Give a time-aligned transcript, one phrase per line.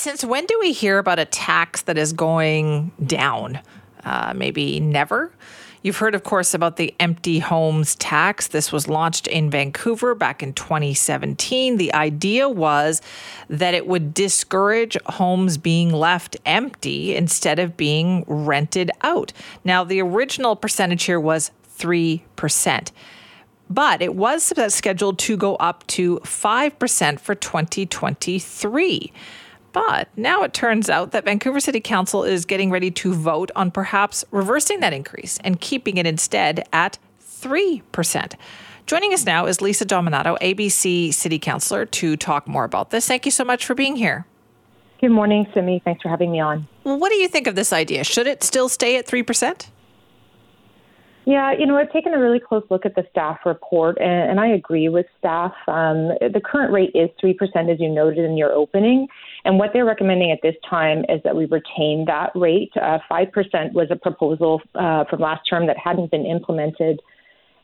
[0.00, 3.60] Since when do we hear about a tax that is going down?
[4.02, 5.30] Uh, maybe never?
[5.82, 8.48] You've heard, of course, about the empty homes tax.
[8.48, 11.76] This was launched in Vancouver back in 2017.
[11.76, 13.02] The idea was
[13.50, 19.34] that it would discourage homes being left empty instead of being rented out.
[19.64, 22.90] Now, the original percentage here was 3%,
[23.68, 29.12] but it was scheduled to go up to 5% for 2023.
[29.72, 33.70] But now it turns out that Vancouver City Council is getting ready to vote on
[33.70, 38.34] perhaps reversing that increase and keeping it instead at 3%.
[38.86, 43.06] Joining us now is Lisa Dominato, ABC City Councilor, to talk more about this.
[43.06, 44.26] Thank you so much for being here.
[45.00, 45.80] Good morning, Simi.
[45.84, 46.66] Thanks for having me on.
[46.84, 48.04] Well, what do you think of this idea?
[48.04, 49.66] Should it still stay at 3%?
[51.30, 54.40] Yeah, you know, I've taken a really close look at the staff report, and, and
[54.40, 55.52] I agree with staff.
[55.68, 59.06] Um, the current rate is 3%, as you noted in your opening.
[59.44, 62.72] And what they're recommending at this time is that we retain that rate.
[62.74, 67.00] Uh, 5% was a proposal uh, from last term that hadn't been implemented.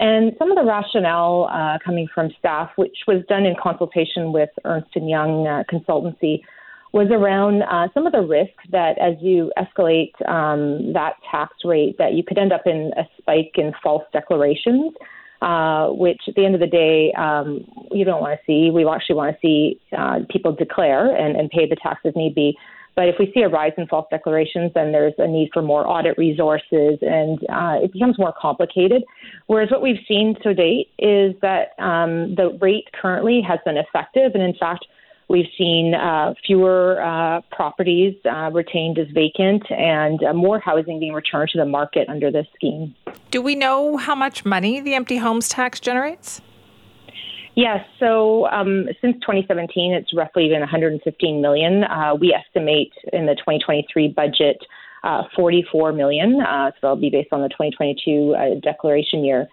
[0.00, 4.50] And some of the rationale uh, coming from staff, which was done in consultation with
[4.64, 6.42] Ernst & Young uh, Consultancy,
[6.92, 11.96] was around uh, some of the risk that as you escalate um, that tax rate,
[11.98, 14.92] that you could end up in a spike in false declarations,
[15.40, 18.70] uh, which at the end of the day um, you don't want to see.
[18.70, 22.34] We actually want to see uh, people declare and, and pay the tax if need
[22.34, 22.56] be.
[22.94, 25.86] But if we see a rise in false declarations, then there's a need for more
[25.86, 29.02] audit resources and uh, it becomes more complicated.
[29.46, 34.32] Whereas what we've seen to date is that um, the rate currently has been effective.
[34.34, 34.84] And in fact,
[35.28, 41.12] We've seen uh, fewer uh, properties uh, retained as vacant and uh, more housing being
[41.12, 42.94] returned to the market under this scheme.
[43.30, 46.42] Do we know how much money the empty homes tax generates?
[47.54, 47.84] Yes.
[47.98, 51.84] So um, since 2017, it's roughly been 115 million.
[51.84, 54.58] Uh, we estimate in the 2023 budget
[55.04, 56.40] uh, 44 million.
[56.40, 59.48] Uh, so that'll be based on the 2022 uh, declaration year.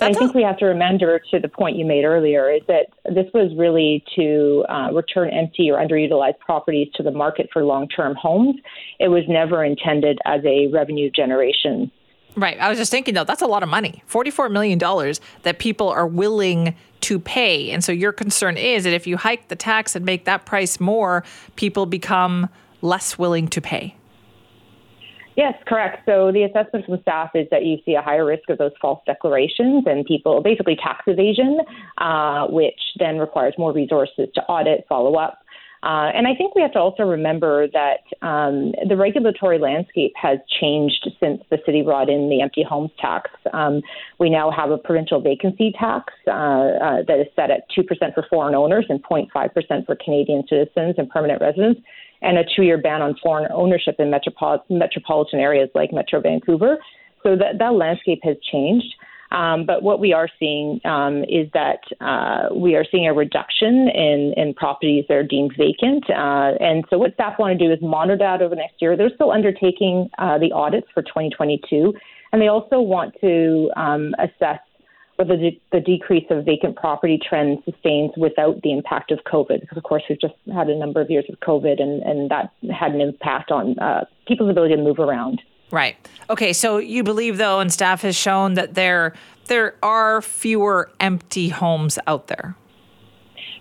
[0.00, 3.26] I think we have to remember to the point you made earlier is that this
[3.32, 8.14] was really to uh, return empty or underutilized properties to the market for long term
[8.20, 8.56] homes.
[8.98, 11.90] It was never intended as a revenue generation.
[12.36, 12.58] Right.
[12.58, 14.78] I was just thinking, though, that's a lot of money $44 million
[15.42, 17.70] that people are willing to pay.
[17.70, 20.80] And so your concern is that if you hike the tax and make that price
[20.80, 21.22] more,
[21.54, 22.48] people become
[22.82, 23.94] less willing to pay.
[25.36, 26.02] Yes, correct.
[26.06, 29.00] So the assessment from staff is that you see a higher risk of those false
[29.04, 31.58] declarations and people, basically tax evasion,
[31.98, 35.40] uh, which then requires more resources to audit, follow up.
[35.84, 40.38] Uh, and I think we have to also remember that um, the regulatory landscape has
[40.60, 43.30] changed since the city brought in the empty homes tax.
[43.52, 43.82] Um,
[44.18, 47.84] we now have a provincial vacancy tax uh, uh, that is set at 2%
[48.14, 51.82] for foreign owners and 0.5% for Canadian citizens and permanent residents
[52.24, 56.78] and a two year ban on foreign ownership in metropolitan, areas like Metro Vancouver.
[57.22, 58.94] So that, that landscape has changed.
[59.30, 63.88] Um, but what we are seeing um, is that uh, we are seeing a reduction
[63.88, 66.04] in, in properties that are deemed vacant.
[66.08, 68.96] Uh, and so, what staff want to do is monitor that over the next year.
[68.96, 71.92] They're still undertaking uh, the audits for 2022,
[72.32, 74.60] and they also want to um, assess
[75.16, 79.60] whether the, the decrease of vacant property trend sustains without the impact of COVID.
[79.60, 82.52] Because, of course, we've just had a number of years of COVID, and, and that
[82.72, 85.40] had an impact on uh, people's ability to move around.
[85.70, 85.96] Right.
[86.30, 86.52] Okay.
[86.52, 89.14] So you believe, though, and staff has shown that there
[89.46, 92.56] there are fewer empty homes out there.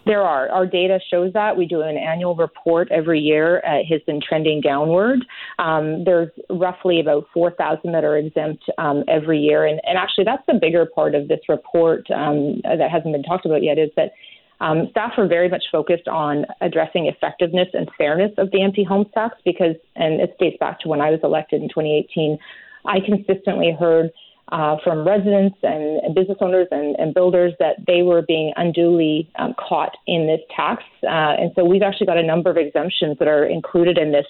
[0.06, 0.50] There are.
[0.50, 1.56] Our data shows that.
[1.56, 3.60] We do an annual report every year.
[3.66, 5.20] Uh, it has been trending downward.
[5.60, 9.66] Um, there's roughly about 4,000 that are exempt um, every year.
[9.66, 13.46] And, and, actually, that's the bigger part of this report um, that hasn't been talked
[13.46, 14.12] about yet is that
[14.60, 19.08] um, staff are very much focused on addressing effectiveness and fairness of the empty homes
[19.14, 22.38] tax because, and it dates back to when I was elected in 2018,
[22.86, 24.12] I consistently heard
[24.54, 29.28] uh, from residents and, and business owners and, and, builders that they were being unduly
[29.40, 30.84] um, caught in this tax.
[31.02, 34.28] Uh, and so we've actually got a number of exemptions that are included in this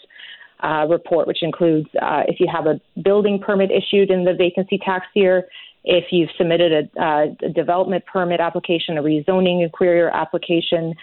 [0.64, 4.78] uh, report, which includes uh, if you have a building permit issued in the vacancy
[4.78, 5.46] tax year,
[5.84, 10.94] if you've submitted a, a development permit application, a rezoning inquiry or application,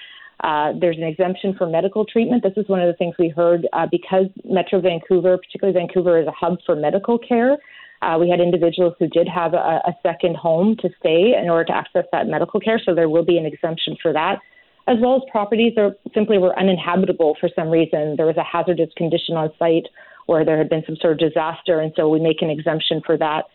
[0.43, 2.43] uh, there's an exemption for medical treatment.
[2.43, 6.27] This is one of the things we heard uh, because Metro Vancouver, particularly Vancouver, is
[6.27, 7.59] a hub for medical care.
[8.03, 11.65] Uh, we had individuals who did have a, a second home to stay in order
[11.65, 14.39] to access that medical care, so there will be an exemption for that
[14.89, 18.17] as well as properties that simply were uninhabitable for some reason.
[18.17, 19.87] There was a hazardous condition on site
[20.27, 23.19] or there had been some sort of disaster, and so we make an exemption for
[23.19, 23.47] that.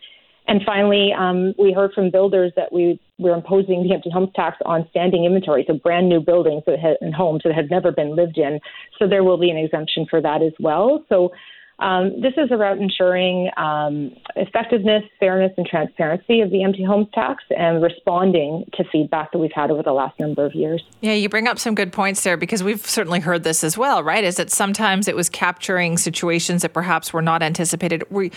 [0.47, 4.57] And finally, um, we heard from builders that we we're imposing the empty homes tax
[4.65, 8.13] on standing inventory, so brand new buildings that had, and homes that had never been
[8.15, 8.59] lived in.
[8.99, 11.03] So there will be an exemption for that as well.
[11.07, 11.31] So
[11.79, 17.43] um, this is about ensuring um, effectiveness, fairness, and transparency of the empty homes tax
[17.49, 20.81] and responding to feedback that we've had over the last number of years.
[21.01, 24.03] Yeah, you bring up some good points there because we've certainly heard this as well,
[24.03, 24.23] right?
[24.23, 28.03] Is that sometimes it was capturing situations that perhaps were not anticipated.
[28.09, 28.29] Were,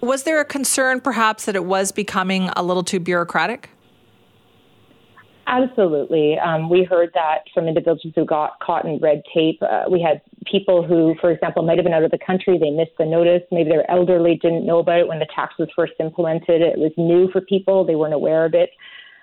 [0.00, 3.68] was there a concern perhaps that it was becoming a little too bureaucratic?
[5.50, 6.38] Absolutely.
[6.38, 9.58] Um, we heard that from individuals who got caught in red tape.
[9.62, 12.58] Uh, we had people who, for example, might have been out of the country.
[12.58, 13.40] They missed the notice.
[13.50, 16.60] Maybe they're elderly, didn't know about it when the tax was first implemented.
[16.60, 17.82] It was new for people.
[17.86, 18.70] They weren't aware of it.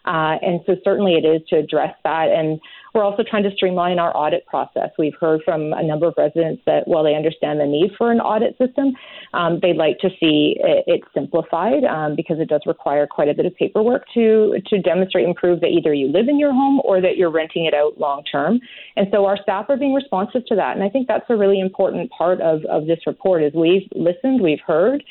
[0.05, 2.29] Uh, and so certainly it is to address that.
[2.29, 2.59] And
[2.93, 4.89] we're also trying to streamline our audit process.
[4.97, 8.21] We've heard from a number of residents that while they understand the need for an
[8.21, 8.93] audit system,
[9.33, 13.33] um, they'd like to see it, it simplified um, because it does require quite a
[13.33, 16.79] bit of paperwork to to demonstrate and prove that either you live in your home
[16.85, 18.61] or that you're renting it out long term.
[18.95, 20.75] And so our staff are being responsive to that.
[20.75, 24.41] And I think that's a really important part of, of this report is we've listened,
[24.41, 25.03] we've heard,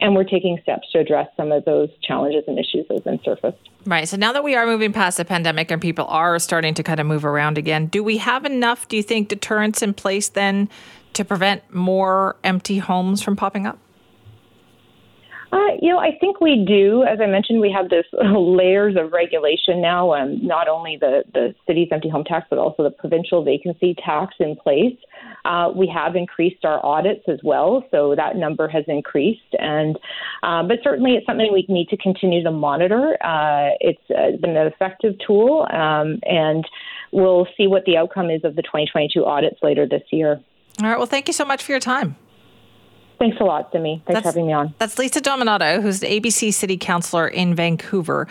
[0.00, 3.20] and we're taking steps to address some of those challenges and issues that have been
[3.22, 3.68] surfaced.
[3.86, 4.08] Right.
[4.08, 7.00] So now that we are moving past the pandemic and people are starting to kind
[7.00, 10.68] of move around again, do we have enough, do you think, deterrence in place then
[11.14, 13.78] to prevent more empty homes from popping up?
[15.52, 17.02] Uh, you know, I think we do.
[17.02, 21.54] As I mentioned, we have this layers of regulation now, um, not only the, the
[21.66, 24.96] city's empty home tax, but also the provincial vacancy tax in place.
[25.44, 29.54] Uh, we have increased our audits as well, so that number has increased.
[29.58, 29.98] And
[30.42, 33.16] uh, but certainly, it's something we need to continue to monitor.
[33.24, 36.64] Uh, it's uh, been an effective tool, um, and
[37.10, 40.40] we'll see what the outcome is of the 2022 audits later this year.
[40.80, 40.96] All right.
[40.96, 42.16] Well, thank you so much for your time.
[43.20, 44.02] Thanks a lot, Simi.
[44.06, 44.74] Thanks that's, for having me on.
[44.78, 48.26] That's Lisa Dominato, who's the ABC City Councillor in Vancouver,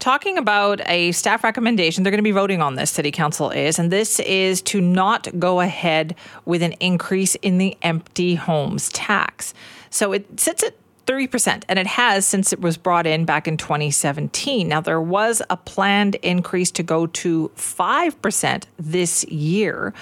[0.00, 2.02] talking about a staff recommendation.
[2.02, 5.28] They're going to be voting on this, City Council is, and this is to not
[5.38, 9.54] go ahead with an increase in the empty homes tax.
[9.90, 10.74] So it sits at
[11.06, 14.68] 3%, and it has since it was brought in back in 2017.
[14.68, 19.92] Now, there was a planned increase to go to 5% this year.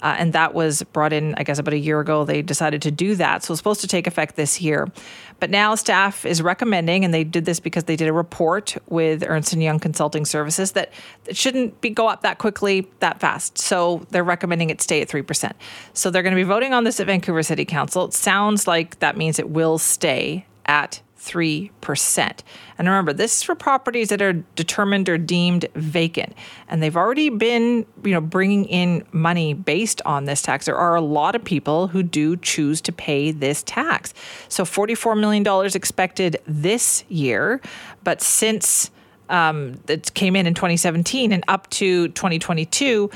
[0.00, 2.24] Uh, and that was brought in, I guess, about a year ago.
[2.24, 3.42] They decided to do that.
[3.42, 4.88] So it's supposed to take effect this year.
[5.38, 9.22] But now staff is recommending, and they did this because they did a report with
[9.26, 10.92] Ernst & Young Consulting Services, that
[11.26, 13.58] it shouldn't be go up that quickly, that fast.
[13.58, 15.52] So they're recommending it stay at 3%.
[15.92, 18.06] So they're going to be voting on this at Vancouver City Council.
[18.06, 22.40] It sounds like that means it will stay at 3%.
[22.78, 26.34] And remember, this is for properties that are determined or deemed vacant.
[26.68, 30.66] And they've already been, you know, bringing in money based on this tax.
[30.66, 34.12] There are a lot of people who do choose to pay this tax.
[34.48, 37.60] So $44 million expected this year,
[38.04, 38.90] but since
[39.28, 43.10] um, it came in in 2017 and up to 2022,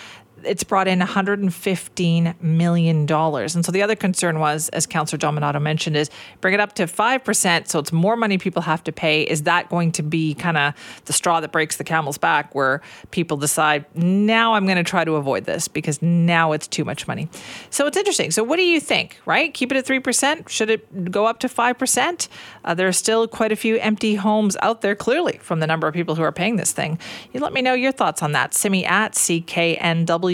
[0.45, 3.11] it's brought in $115 million.
[3.11, 6.11] And so the other concern was, as Councillor Dominato mentioned, is
[6.41, 7.69] bring it up to 5%.
[7.69, 9.23] So it's more money people have to pay.
[9.23, 10.75] Is that going to be kind of
[11.07, 15.05] the straw that breaks the camel's back where people decide, now I'm going to try
[15.05, 17.29] to avoid this because now it's too much money?
[17.71, 18.31] So it's interesting.
[18.31, 19.53] So what do you think, right?
[19.53, 20.49] Keep it at 3%?
[20.49, 22.29] Should it go up to 5%?
[22.65, 25.87] Uh, there are still quite a few empty homes out there, clearly, from the number
[25.87, 26.99] of people who are paying this thing.
[27.33, 28.55] You let me know your thoughts on that.
[28.55, 30.30] Simi at CKNW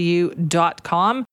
[0.83, 1.25] com.